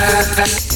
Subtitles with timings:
[0.00, 0.69] Perfect.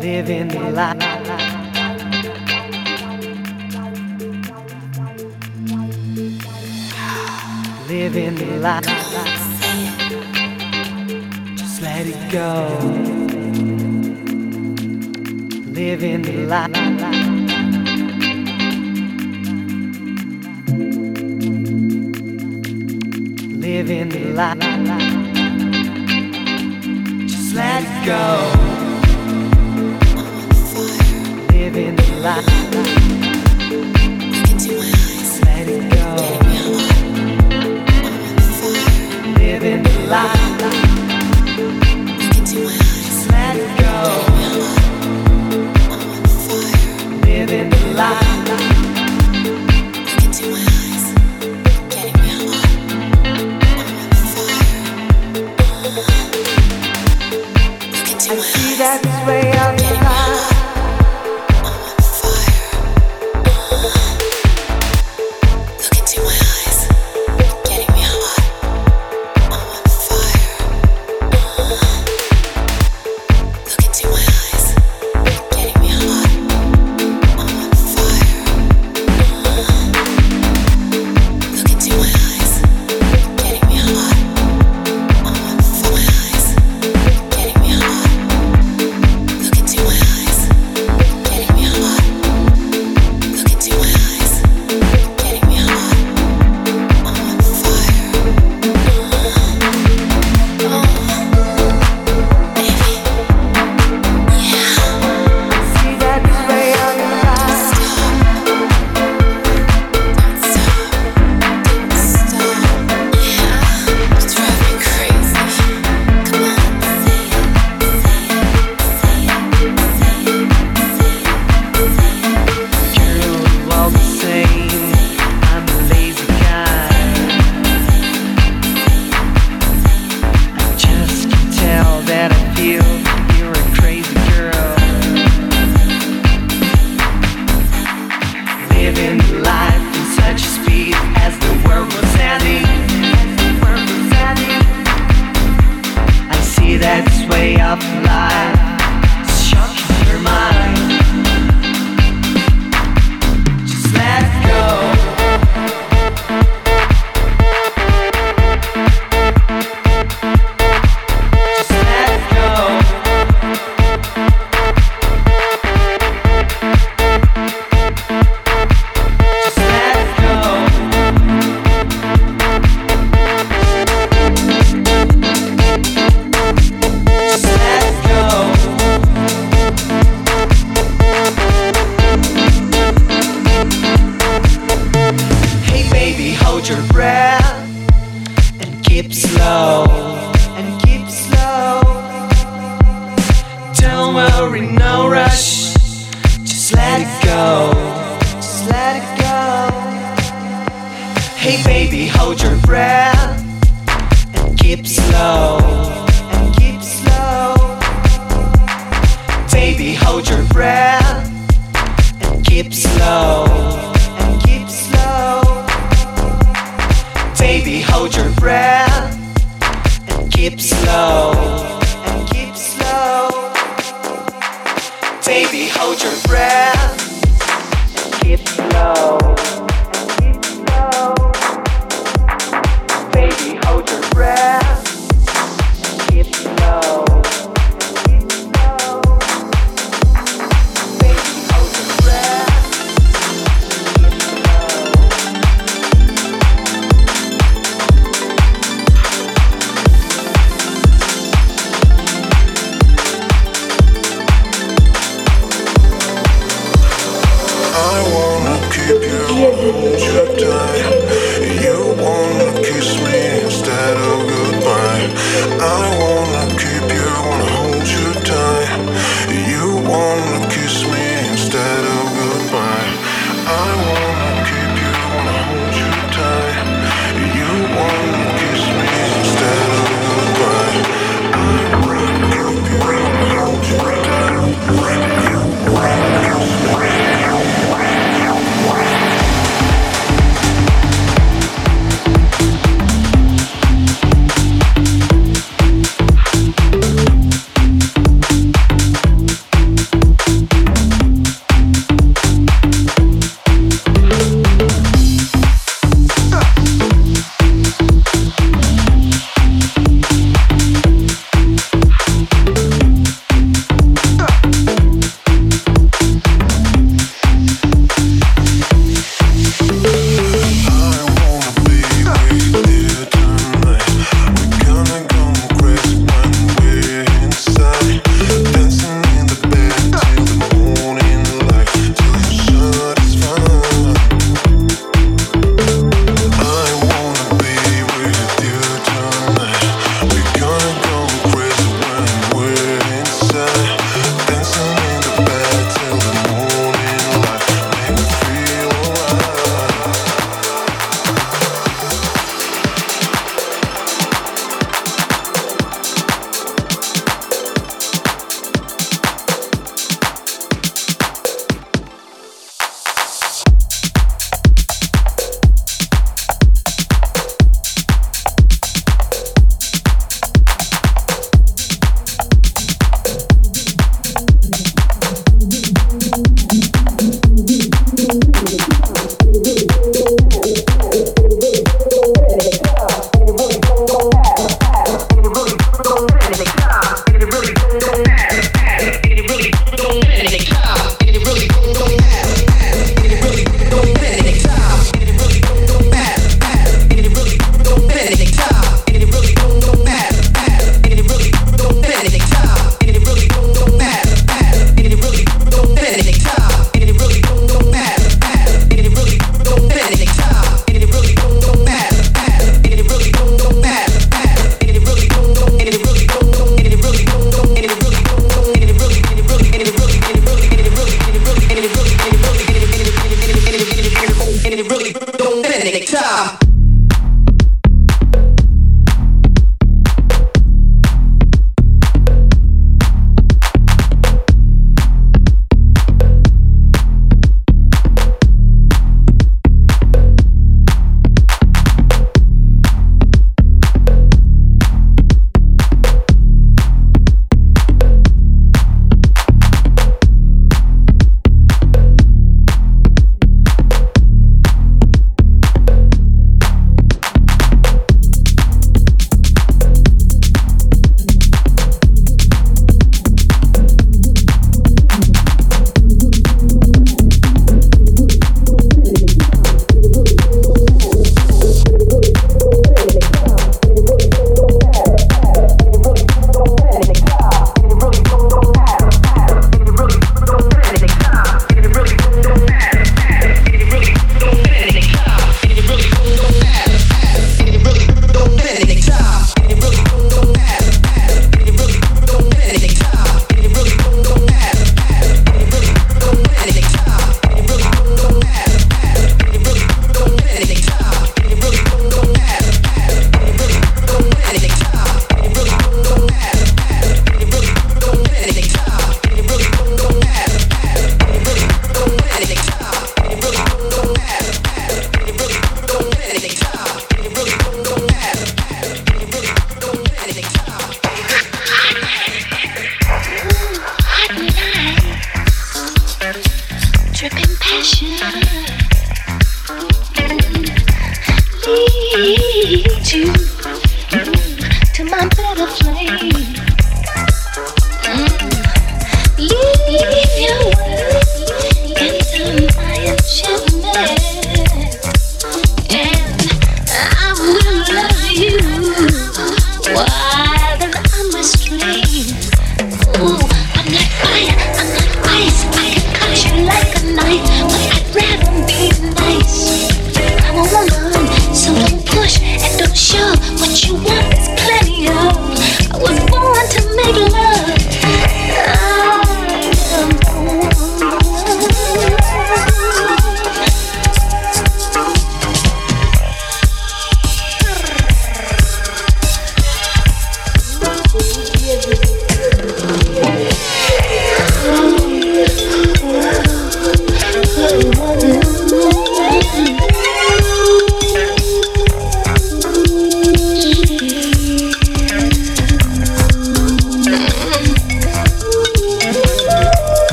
[0.00, 0.96] living the life.
[7.88, 8.84] Living the life.
[11.56, 12.68] Just let it go.
[15.72, 16.88] Living the life.
[23.58, 24.58] living the life.
[27.26, 28.77] Just let it go
[31.70, 32.46] living the life.
[32.72, 32.86] Look
[34.50, 35.40] into my eyes.
[35.44, 36.04] Let it go.
[39.38, 40.62] Living the life.
[41.58, 42.87] Look into my eyes.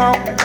[0.00, 0.39] down.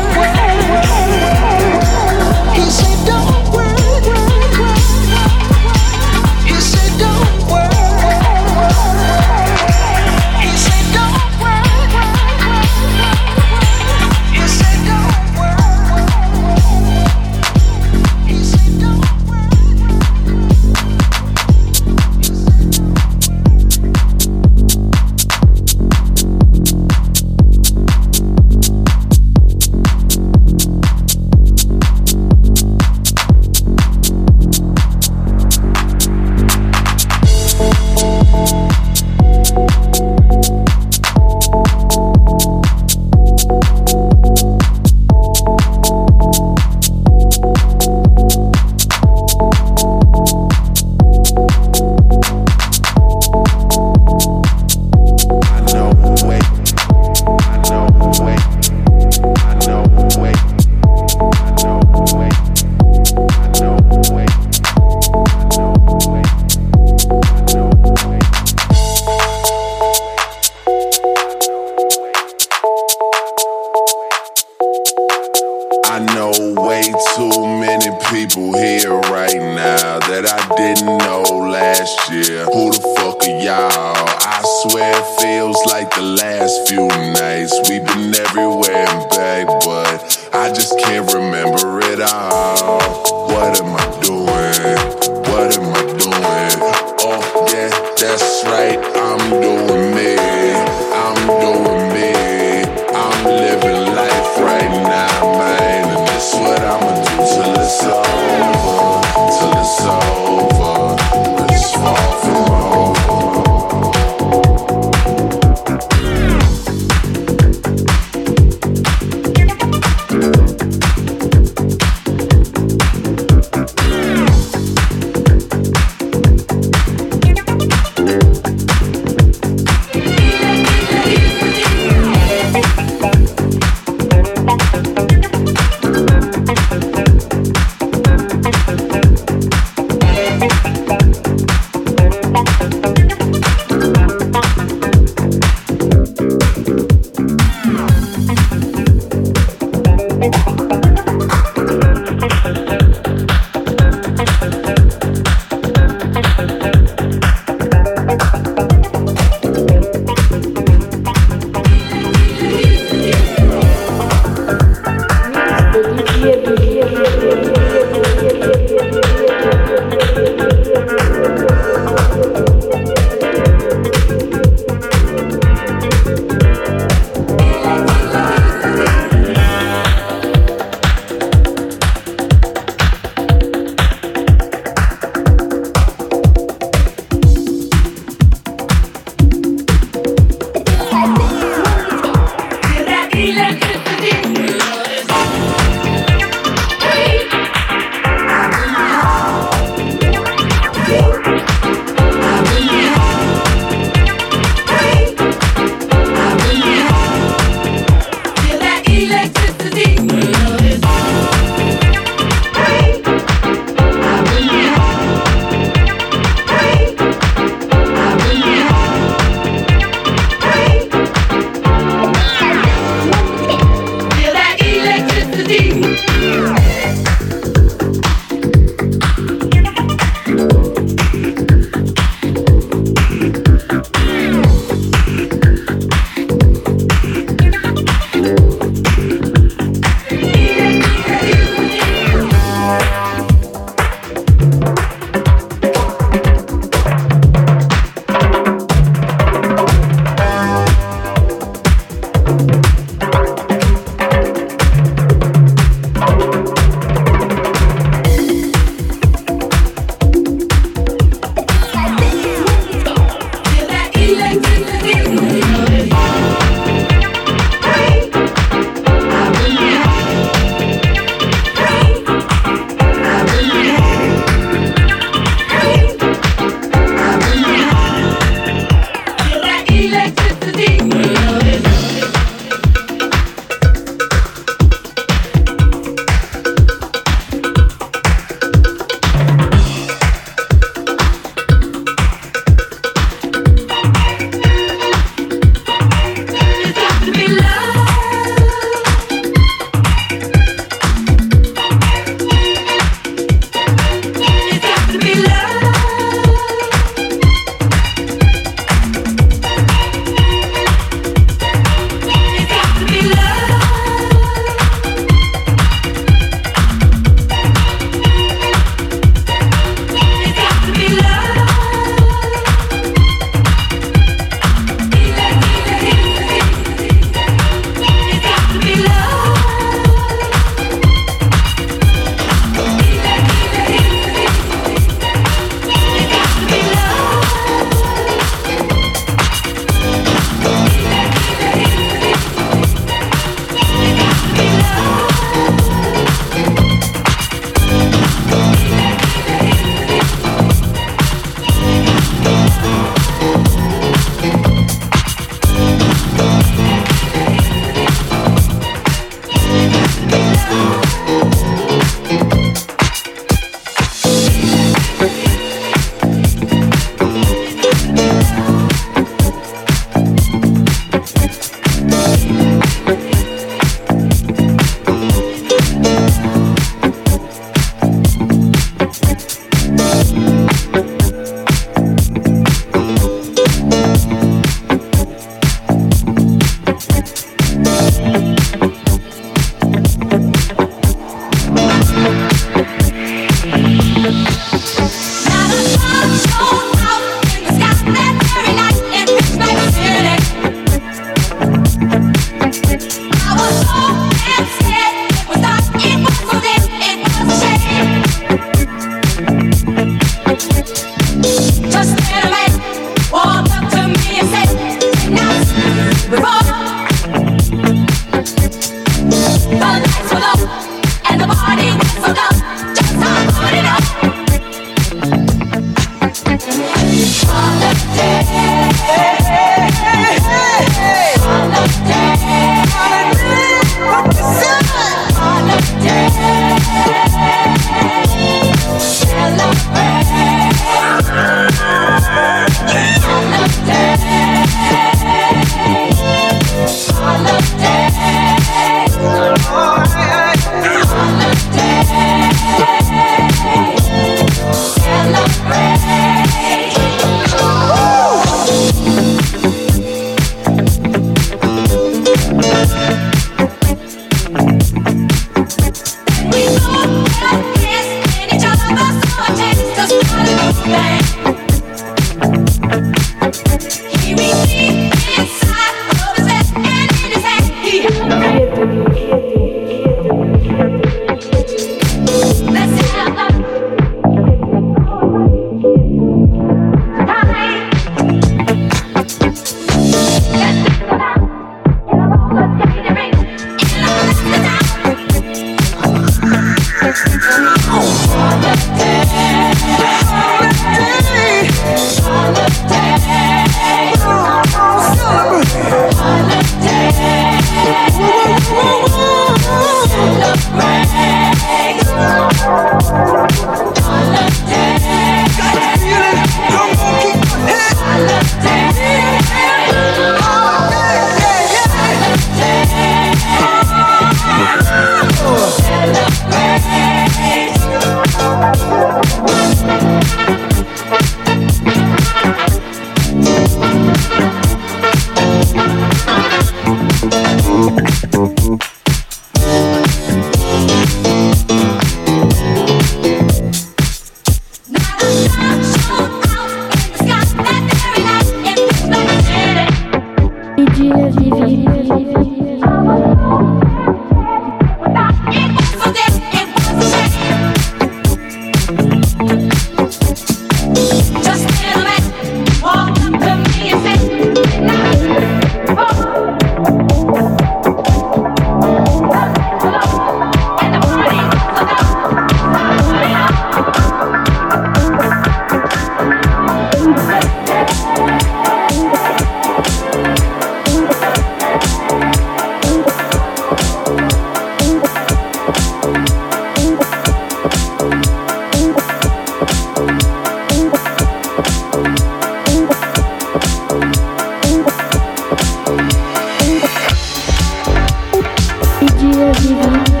[599.01, 600.00] dia de vida.